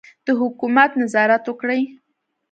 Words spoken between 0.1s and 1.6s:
د حکومت نظارت